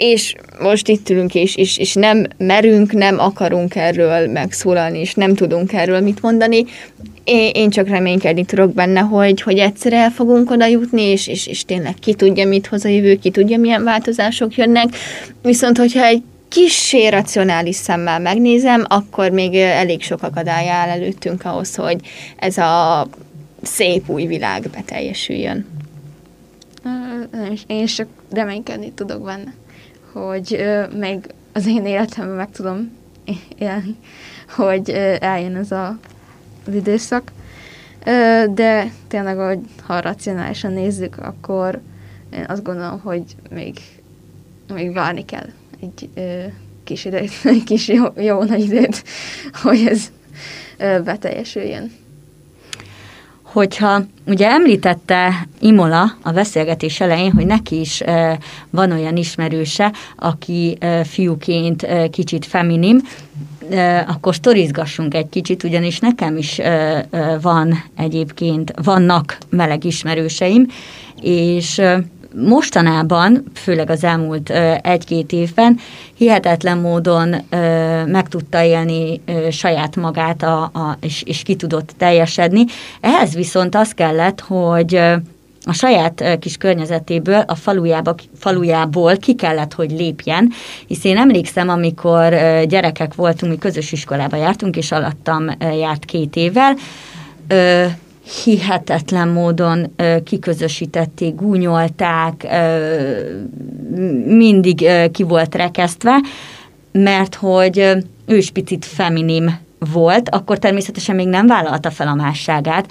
[0.00, 5.34] és most itt ülünk, és, és, és nem merünk, nem akarunk erről megszólalni, és nem
[5.34, 6.64] tudunk erről mit mondani.
[7.24, 11.46] Én, én csak reménykedni tudok benne, hogy, hogy egyszer el fogunk oda jutni, és, és,
[11.46, 14.88] és tényleg ki tudja, mit hoz a jövő, ki tudja, milyen változások jönnek.
[15.42, 21.74] Viszont, hogyha egy kis racionális szemmel megnézem, akkor még elég sok akadály áll előttünk ahhoz,
[21.74, 21.96] hogy
[22.36, 23.06] ez a
[23.62, 25.66] szép új világ beteljesüljön.
[27.66, 29.54] Én csak reménykedni tudok benne
[30.12, 32.96] hogy ö, még az én életemben meg tudom
[33.58, 33.96] élni,
[34.48, 35.98] hogy ö, eljön ez a,
[36.66, 37.32] az időszak.
[38.04, 41.80] Ö, de tényleg, hogy ha racionálisan nézzük, akkor
[42.32, 43.78] én azt gondolom, hogy még,
[44.74, 45.46] még várni kell
[45.80, 46.44] egy ö,
[46.84, 49.02] kis időt, egy kis jó, jó nagy időt,
[49.62, 50.12] hogy ez
[50.78, 51.92] ö, beteljesüljön.
[53.52, 58.02] Hogyha ugye említette Imola a beszélgetés elején, hogy neki is
[58.70, 63.00] van olyan ismerőse, aki fiúként kicsit feminim,
[64.06, 66.60] akkor sztorizgassunk egy kicsit, ugyanis nekem is
[67.42, 70.66] van egyébként, vannak meleg ismerőseim,
[71.20, 71.82] és
[72.34, 74.50] mostanában, főleg az elmúlt
[74.82, 75.78] egy-két évben
[76.14, 77.36] hihetetlen módon
[78.06, 82.64] meg tudta élni saját magát, a, a, és, és ki tudott teljesedni.
[83.00, 85.00] Ehhez viszont az kellett, hogy
[85.64, 90.52] a saját kis környezetéből, a falujába, falujából ki kellett, hogy lépjen,
[90.86, 92.28] hisz én emlékszem, amikor
[92.64, 96.74] gyerekek voltunk, mi közös iskolába jártunk, és alattam járt két évvel,
[98.44, 102.46] hihetetlen módon kiközösítették, gúnyolták,
[104.24, 106.20] mindig ki volt rekesztve,
[106.92, 107.78] mert hogy
[108.26, 109.58] ő is picit feminim
[109.92, 112.90] volt, akkor természetesen még nem vállalta fel a másságát,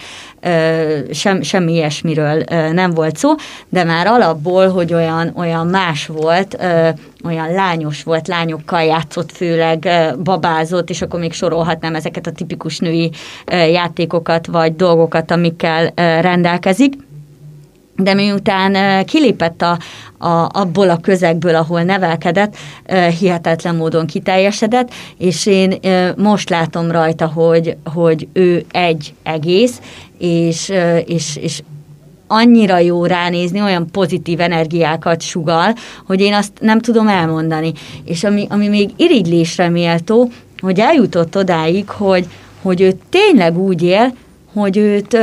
[1.12, 3.34] sem, semmi ilyesmiről nem volt szó,
[3.69, 6.58] de már alapból, hogy olyan, olyan más volt,
[7.23, 9.89] olyan lányos volt, lányokkal játszott főleg,
[10.23, 13.12] babázott, és akkor még sorolhatnám ezeket a tipikus női
[13.71, 16.93] játékokat, vagy dolgokat, amikkel rendelkezik.
[17.95, 19.78] De miután kilépett a,
[20.19, 22.55] a, abból a közegből, ahol nevelkedett,
[23.19, 25.79] hihetetlen módon kiteljesedett, és én
[26.17, 29.82] most látom rajta, hogy, hogy ő egy egész,
[30.17, 30.71] és,
[31.05, 31.62] és, és
[32.27, 35.73] annyira jó ránézni, olyan pozitív energiákat sugal,
[36.08, 37.73] hogy én azt nem tudom elmondani.
[38.03, 40.29] És ami, ami még irigylésre méltó,
[40.60, 42.27] hogy eljutott odáig, hogy,
[42.62, 44.13] hogy ő tényleg úgy él,
[44.53, 45.17] hogy őt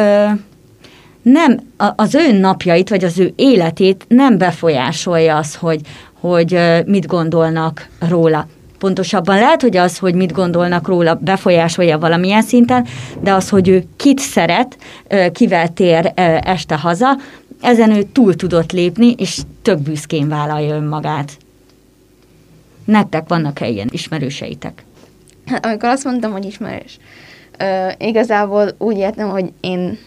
[1.32, 1.60] nem,
[1.96, 5.80] az ő napjait, vagy az ő életét nem befolyásolja az, hogy,
[6.20, 8.46] hogy mit gondolnak róla.
[8.78, 12.86] Pontosabban lehet, hogy az, hogy mit gondolnak róla, befolyásolja valamilyen szinten,
[13.20, 14.76] de az, hogy ő kit szeret,
[15.32, 17.16] kivel tér este haza,
[17.60, 21.36] ezen ő túl tudott lépni, és tök büszkén vállalja önmagát.
[22.84, 24.84] Nektek vannak-e ilyen ismerőseitek?
[25.46, 26.98] Hát, amikor azt mondtam, hogy ismerős,
[27.98, 29.98] igazából úgy értem, hogy én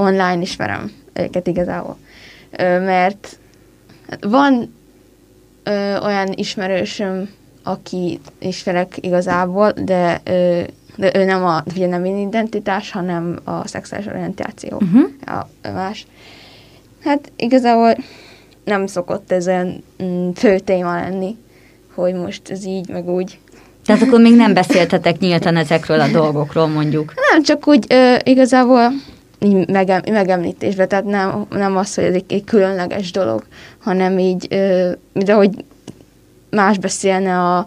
[0.00, 1.96] online ismerem őket igazából.
[2.84, 3.38] Mert
[4.20, 4.74] van
[5.62, 7.28] ö, olyan ismerősöm,
[7.62, 10.60] aki ismerek igazából, de, ö,
[10.96, 15.38] de ő nem a ugye nem identitás, hanem a szexuális orientáció uh-huh.
[15.62, 16.06] a más.
[17.04, 17.96] Hát igazából
[18.64, 21.36] nem szokott ez olyan mm, fő téma lenni,
[21.94, 23.38] hogy most ez így, meg úgy.
[23.84, 27.12] Tehát akkor még nem beszéltetek nyíltan ezekről a dolgokról, mondjuk?
[27.30, 28.90] Nem, csak úgy ö, igazából
[29.40, 33.44] így megem, megemlítésbe, tehát nem, nem az, hogy ez egy, egy különleges dolog,
[33.78, 34.48] hanem így,
[35.12, 35.64] mint ahogy
[36.50, 37.66] más beszélne a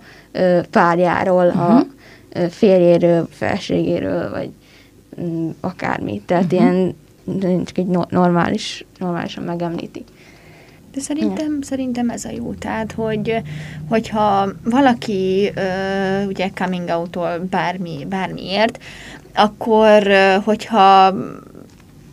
[0.72, 1.76] párjáról, uh-huh.
[1.76, 1.86] a
[2.34, 2.46] mhm.
[2.46, 4.50] férjéről, felségéről, vagy
[5.22, 6.22] mm, akármi.
[6.26, 6.60] Tehát uh-huh.
[6.60, 6.96] ilyen
[7.66, 10.04] csak egy normális, normálisan megemlíti.
[10.94, 11.66] De szerintem, ja.
[11.66, 12.54] szerintem ez a jó.
[12.54, 13.42] Tehát, hogy,
[13.90, 17.18] hogyha valaki uh, ugye coming out
[17.50, 18.80] bármi, bármiért,
[19.36, 20.08] akkor
[20.44, 21.16] hogyha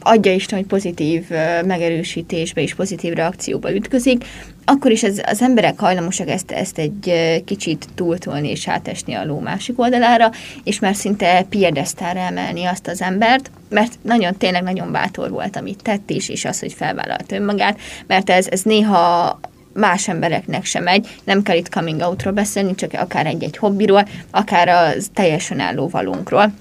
[0.01, 1.29] adja Isten, hogy pozitív
[1.65, 4.25] megerősítésbe és pozitív reakcióba ütközik,
[4.65, 7.13] akkor is ez, az emberek hajlamosak ezt, ezt egy
[7.45, 10.31] kicsit túltolni és átesni a ló másik oldalára,
[10.65, 15.83] és már szinte piedesztára emelni azt az embert, mert nagyon, tényleg nagyon bátor volt, amit
[15.83, 19.41] tett is, és az, hogy felvállalt önmagát, mert ez, ez néha
[19.73, 24.69] más embereknek sem megy, nem kell itt coming outról beszélni, csak akár egy-egy hobbiról, akár
[24.69, 26.53] a teljesen álló valónkról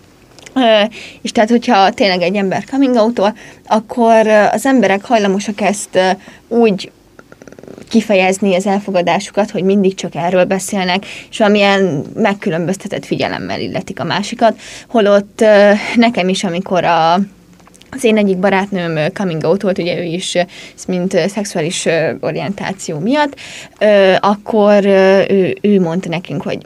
[1.21, 3.33] és tehát, hogyha tényleg egy ember coming out
[3.67, 5.99] akkor az emberek hajlamosak ezt
[6.47, 6.91] úgy
[7.89, 14.59] kifejezni az elfogadásukat, hogy mindig csak erről beszélnek, és valamilyen megkülönböztetett figyelemmel illetik a másikat,
[14.87, 15.43] holott
[15.95, 17.19] nekem is, amikor a
[17.91, 20.37] az én egyik barátnőm coming out volt, ugye ő is,
[20.87, 21.87] mint szexuális
[22.19, 23.39] orientáció miatt,
[24.19, 24.85] akkor
[25.29, 26.57] ő, ő mondta nekünk, hogy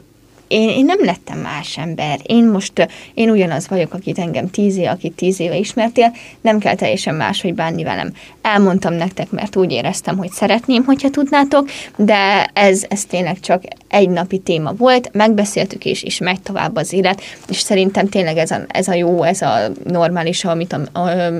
[0.48, 2.20] én, én nem lettem más ember.
[2.26, 6.74] Én most, én ugyanaz vagyok, akit engem tíz éve, akit tíz éve ismertél, nem kell
[6.74, 8.12] teljesen máshogy bánni velem.
[8.42, 14.08] Elmondtam nektek, mert úgy éreztem, hogy szeretném, hogyha tudnátok, de ez, ez tényleg csak egy
[14.08, 18.60] napi téma volt, megbeszéltük és, és megy tovább az élet, és szerintem tényleg ez a,
[18.68, 21.32] ez a jó, ez a normális, amit a, a, a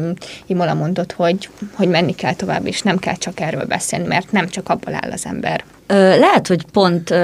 [0.46, 4.48] Imola mondott, hogy, hogy menni kell tovább, és nem kell csak erről beszélni, mert nem
[4.48, 5.64] csak abból áll az ember.
[5.86, 7.14] Lehet, hogy pont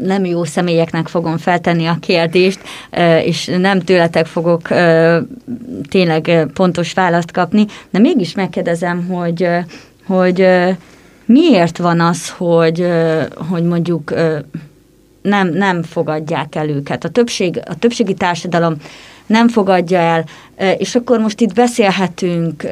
[0.00, 2.60] nem jó személyeknek fogom feltenni a kérdést,
[3.24, 4.68] és nem tőletek fogok
[5.88, 9.48] tényleg pontos választ kapni, de mégis megkérdezem, hogy
[10.08, 10.48] hogy
[11.24, 12.86] miért van az, hogy,
[13.50, 14.14] hogy mondjuk
[15.22, 17.04] nem, nem fogadják el őket.
[17.04, 18.76] A, többség, a többségi társadalom
[19.28, 20.24] nem fogadja el,
[20.78, 22.62] és akkor most itt beszélhetünk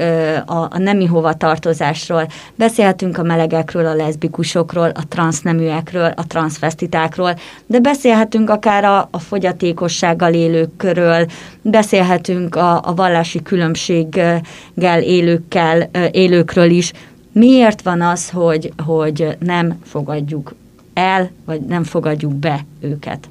[0.47, 8.51] a, a nemi hovatartozásról, beszélhetünk a melegekről, a leszbikusokról, a transzneműekről, a transzvestitákról, de beszélhetünk
[8.51, 11.27] akár a, a fogyatékossággal élőkről,
[11.63, 16.93] beszélhetünk a, a vallási különbséggel élőkkel, élőkről is.
[17.33, 20.55] Miért van az, hogy, hogy nem fogadjuk
[20.95, 23.29] el, vagy nem fogadjuk be őket?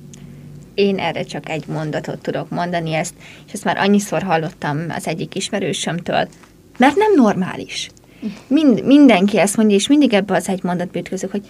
[0.76, 3.14] Én erre csak egy mondatot tudok mondani ezt,
[3.48, 6.28] és ezt már annyiszor hallottam az egyik ismerősömtől,
[6.78, 7.90] mert nem normális.
[8.48, 11.44] Mind, mindenki ezt mondja, és mindig ebbe az egy mondatba ütközök, hogy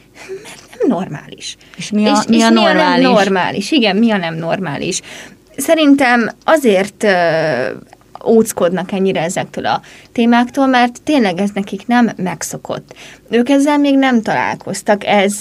[0.44, 1.58] mert nem normális.
[1.78, 2.98] És mi a, és, mi a, és normális?
[2.98, 3.72] Mi a nem normális?
[3.72, 5.02] Igen, mi a nem normális?
[5.58, 7.06] Szerintem azért
[8.26, 12.96] óckodnak ennyire ezektől a témáktól, mert tényleg ez nekik nem megszokott.
[13.30, 15.38] Ők ezzel még nem találkoztak, ez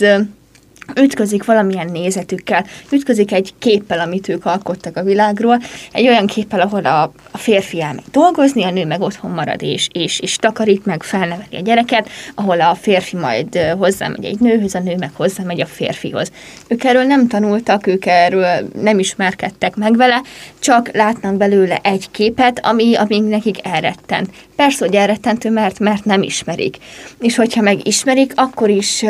[1.00, 5.60] ütközik valamilyen nézetükkel, ütközik egy képpel, amit ők alkottak a világról,
[5.92, 9.88] egy olyan képpel, ahol a, a férfi elmegy dolgozni, a nő meg otthon marad és,
[9.92, 14.78] és, és takarít, meg felneveli a gyereket, ahol a férfi majd hozzámegy egy nőhöz, a
[14.78, 16.32] nő meg hozzámegy a férfihoz.
[16.68, 20.22] Ők erről nem tanultak, ők erről nem ismerkedtek meg vele,
[20.58, 24.30] csak látnak belőle egy képet, ami, ami nekik elrettent.
[24.56, 26.76] Persze, hogy elrettentő, mert, mert nem ismerik.
[27.20, 29.04] És hogyha meg ismerik, akkor is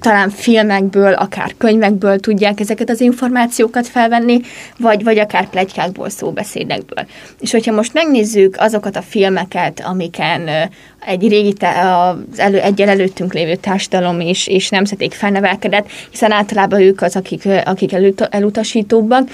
[0.00, 4.40] talán filmekből, akár könyvekből tudják ezeket az információkat felvenni,
[4.78, 7.06] vagy, vagy akár plegykákból, szóbeszédekből.
[7.40, 10.70] És hogyha most megnézzük azokat a filmeket, amiken
[11.06, 17.02] egy régi, az elő, egyel előttünk lévő társadalom és, és nemzeték felnevelkedett, hiszen általában ők
[17.02, 17.92] az, akik, akik
[18.30, 19.28] elutasítóbbak,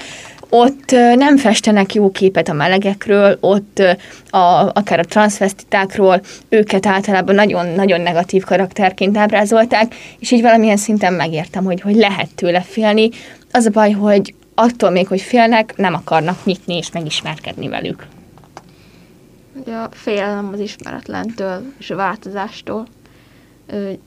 [0.53, 3.81] ott nem festenek jó képet a melegekről, ott
[4.29, 11.63] a, akár a transvestitákról, őket általában nagyon-nagyon negatív karakterként ábrázolták, és így valamilyen szinten megértem,
[11.63, 13.09] hogy, hogy lehet tőle félni.
[13.51, 18.07] Az a baj, hogy attól még, hogy félnek, nem akarnak nyitni és megismerkedni velük.
[19.65, 22.85] A félelem az ismeretlentől és a változástól.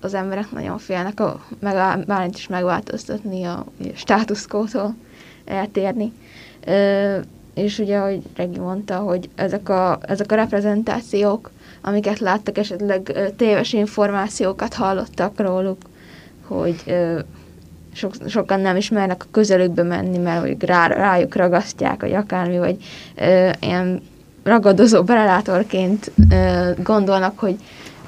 [0.00, 4.94] Az emberek nagyon félnek, a, meg, bármit is megváltoztatni a státuszkótól
[5.44, 6.12] eltérni.
[7.54, 11.50] És ugye, ahogy Regi mondta, hogy ezek a, ezek a reprezentációk,
[11.80, 15.78] amiket láttak, esetleg téves információkat hallottak róluk,
[16.46, 16.84] hogy
[17.94, 22.76] sok, sokan nem ismernek a közelükbe menni, mert hogy rá, rájuk ragasztják, vagy akármi, vagy
[23.14, 24.02] ö, ilyen
[24.42, 27.56] ragadozó berelátorként ö, gondolnak, hogy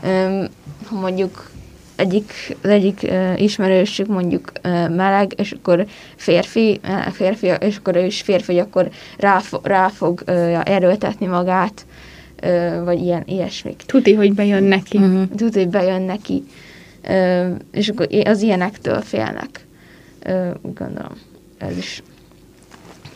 [0.02, 0.44] ö,
[0.90, 1.50] mondjuk
[1.96, 7.96] egyik, az egyik uh, ismerősük mondjuk uh, meleg, és akkor férfi, uh, férfi, és akkor
[7.96, 11.87] ő is férfi, hogy akkor rá, rá fog uh, erőltetni magát,
[12.42, 13.82] uh, vagy ilyen, ilyesmik.
[13.87, 14.96] Tuti, hogy bejön neki.
[14.96, 15.28] Uh-huh.
[15.37, 16.42] Tuti, hogy bejön neki.
[17.09, 19.66] Uh, és akkor az ilyenektől félnek.
[20.26, 21.12] Uh, gondolom,
[21.59, 22.02] ez is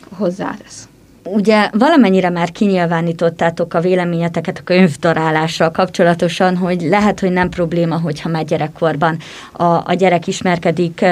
[0.09, 0.87] hozzátesz.
[1.23, 8.29] Ugye valamennyire már kinyilvánítottátok a véleményeteket a könyvdarálással kapcsolatosan, hogy lehet, hogy nem probléma, hogyha
[8.29, 9.17] már gyerekkorban
[9.51, 11.05] a, a gyerek ismerkedik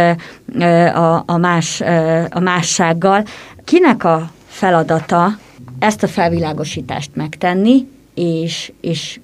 [0.93, 1.81] a, a, más,
[2.29, 3.23] a mássággal.
[3.63, 5.37] Kinek a feladata
[5.79, 9.19] ezt a felvilágosítást megtenni, és, és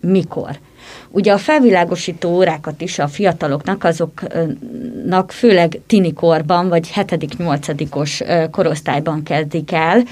[0.00, 0.58] mikor?
[1.10, 8.48] Ugye a felvilágosító órákat is a fiataloknak, azoknak főleg tinikorban, vagy 7.-8.
[8.50, 10.02] korosztályban kezdik el.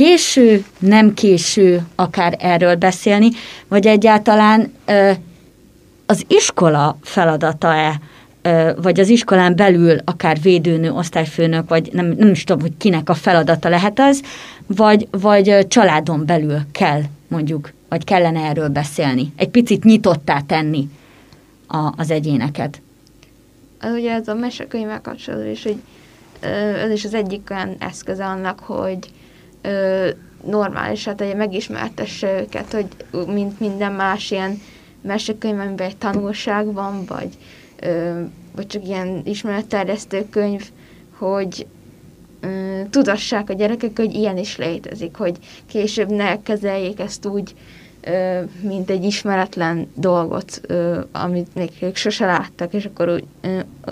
[0.00, 3.28] Késő, nem késő akár erről beszélni,
[3.68, 4.72] vagy egyáltalán
[6.06, 8.00] az iskola feladata-e,
[8.82, 13.14] vagy az iskolán belül akár védőnő, osztályfőnök, vagy nem, nem is tudom, hogy kinek a
[13.14, 14.22] feladata lehet az,
[14.66, 19.32] vagy, vagy családon belül kell mondjuk vagy kellene erről beszélni?
[19.36, 20.88] Egy picit nyitottá tenni
[21.66, 22.82] a, az egyéneket.
[23.82, 25.76] Ugye ez a mesekönyvvel kapcsolatban is, hogy
[26.84, 28.98] ez is az egyik olyan eszköze annak, hogy
[30.44, 32.86] normális, hát hogy megismertesse őket, hogy
[33.26, 34.60] mint minden más ilyen
[35.02, 37.28] mesekönyv, amiben egy tanulság van, vagy,
[38.54, 40.70] vagy csak ilyen ismeretterjesztő könyv,
[41.18, 41.66] hogy
[42.90, 47.54] tudassák a gyerekek, hogy ilyen is létezik, hogy később ne kezeljék ezt úgy,
[48.60, 50.60] mint egy ismeretlen dolgot,
[51.12, 53.24] amit még ők sose láttak, és akkor úgy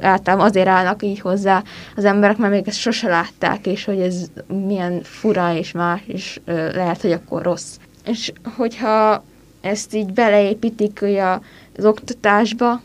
[0.01, 1.63] általában azért állnak így hozzá
[1.97, 4.31] az emberek, mert még ezt sose látták, és hogy ez
[4.67, 7.77] milyen fura és más, és lehet, hogy akkor rossz.
[8.07, 9.25] És hogyha
[9.61, 11.05] ezt így beleépítik
[11.77, 12.81] az oktatásba,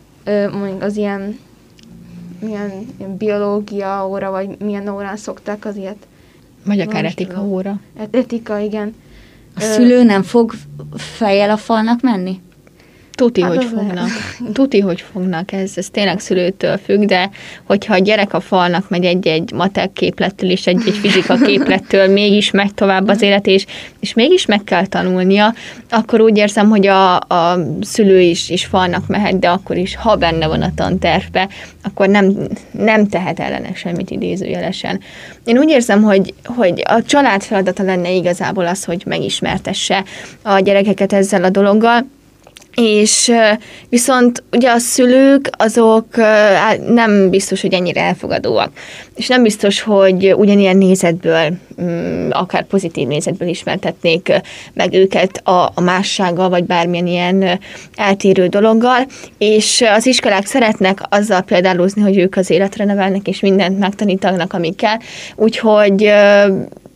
[0.51, 1.39] mondjuk az ilyen,
[2.39, 6.07] milyen, ilyen biológia óra, vagy milyen órán szokták az ilyet.
[6.65, 7.79] Vagy akár etika óra.
[8.11, 8.95] Etika, igen
[9.55, 10.53] a szülő nem fog
[10.95, 12.41] fejjel a falnak menni?
[13.15, 13.95] Tuti, hát hogy fognak.
[13.95, 14.53] Lehet.
[14.53, 15.51] Tuti, hogy fognak.
[15.51, 17.29] Ez, ez tényleg szülőtől függ, de
[17.63, 22.73] hogyha a gyerek a falnak megy egy-egy matek képlettől és egy-egy fizika képlettől mégis megy
[22.73, 23.65] tovább az élet, és,
[23.99, 25.53] és mégis meg kell tanulnia,
[25.89, 30.15] akkor úgy érzem, hogy a, a szülő is, is falnak mehet, de akkor is, ha
[30.15, 31.47] benne van a tantervbe,
[31.83, 32.33] akkor nem,
[32.71, 34.99] nem tehet ellene semmit idézőjelesen.
[35.45, 40.03] Én úgy érzem, hogy, hogy a család feladata lenne igazából az, hogy megismertesse
[40.41, 42.05] a gyerekeket ezzel a dologgal,
[42.75, 43.31] és
[43.89, 46.05] viszont ugye a szülők azok
[46.87, 48.71] nem biztos, hogy ennyire elfogadóak.
[49.15, 54.41] És nem biztos, hogy ugyanilyen nézetből, mm, akár pozitív nézetből ismertetnék
[54.73, 57.59] meg őket a, a mássággal, vagy bármilyen ilyen
[57.95, 59.07] eltérő dologgal,
[59.37, 64.75] és az iskolák szeretnek azzal példálózni, hogy ők az életre nevelnek, és mindent megtanítanak, amit
[64.75, 64.97] kell,
[65.35, 66.11] úgyhogy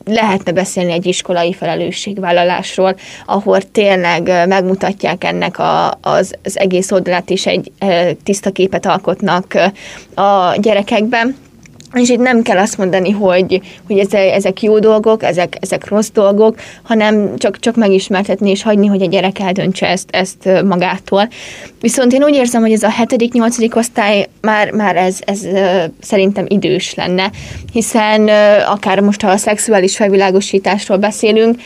[0.07, 2.95] lehetne beszélni egy iskolai felelősségvállalásról,
[3.25, 7.71] ahol tényleg megmutatják ennek a, az, az egész oldalát, és egy
[8.23, 9.53] tiszta képet alkotnak
[10.15, 11.35] a gyerekekben
[11.99, 16.59] és itt nem kell azt mondani, hogy, hogy ezek, jó dolgok, ezek, ezek rossz dolgok,
[16.83, 21.29] hanem csak, csak megismertetni és hagyni, hogy a gyerek eldöntse ezt, ezt magától.
[21.81, 23.75] Viszont én úgy érzem, hogy ez a 7.-8.
[23.75, 25.47] osztály már, már ez, ez
[26.01, 27.31] szerintem idős lenne,
[27.73, 28.27] hiszen
[28.65, 31.59] akár most, ha a szexuális felvilágosításról beszélünk,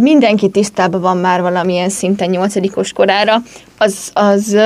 [0.00, 3.42] mindenki tisztában van már valamilyen szinten nyolcadikos korára,
[3.78, 4.56] az, az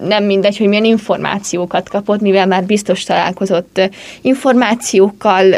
[0.00, 3.80] nem mindegy, hogy milyen információkat kapott, mivel már biztos találkozott
[4.20, 5.48] információkkal,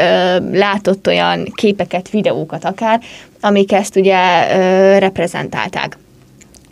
[0.52, 3.00] látott olyan képeket, videókat akár,
[3.40, 4.18] amik ezt ugye
[4.98, 5.98] reprezentálták.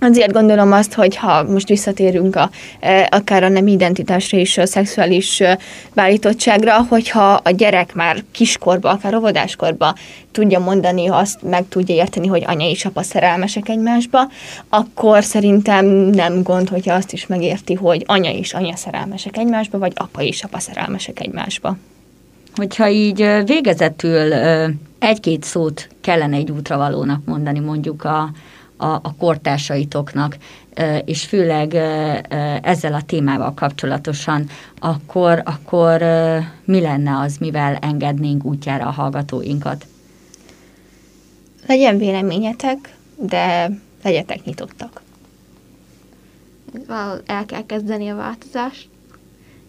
[0.04, 2.50] Azért gondolom azt, hogy ha most visszatérünk a,
[2.80, 5.58] e, akár a nem identitásra és a szexuális e,
[5.94, 9.94] beállítottságra, hogyha a gyerek már kiskorba, akár óvodáskorba
[10.32, 14.30] tudja mondani azt, meg tudja érteni, hogy anya és apa szerelmesek egymásba,
[14.68, 19.92] akkor szerintem nem gond, hogyha azt is megérti, hogy anya és anya szerelmesek egymásba, vagy
[19.94, 21.76] apa és apa szerelmesek egymásba.
[22.54, 24.32] Hogyha így végezetül
[24.98, 28.30] egy-két szót kellene egy útravalónak mondani mondjuk a
[28.76, 30.36] a, a kortársaitoknak,
[31.04, 31.74] és főleg
[32.62, 34.48] ezzel a témával kapcsolatosan,
[34.78, 36.02] akkor, akkor
[36.64, 39.86] mi lenne az, mivel engednénk útjára a hallgatóinkat?
[41.66, 43.70] Legyen véleményetek, de
[44.02, 45.02] legyetek nyitottak.
[47.26, 48.88] El kell kezdeni a változást,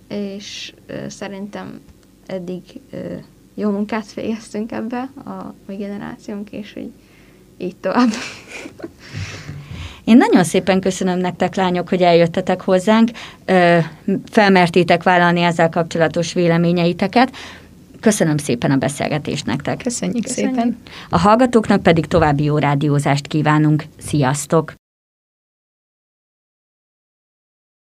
[0.07, 0.73] és
[1.07, 1.79] szerintem
[2.25, 2.61] eddig
[3.53, 6.91] jó munkát végeztünk ebbe a mi generációnk, és hogy
[7.57, 8.09] így tovább.
[10.03, 13.09] Én nagyon szépen köszönöm nektek, lányok, hogy eljöttetek hozzánk,
[14.29, 17.31] felmertétek vállalni ezzel kapcsolatos véleményeiteket.
[17.99, 19.77] Köszönöm szépen a beszélgetést nektek.
[19.83, 20.53] Köszönjük, Köszönjük.
[20.53, 20.77] szépen.
[21.09, 23.83] A hallgatóknak pedig további jó rádiózást kívánunk.
[23.97, 24.73] Sziasztok!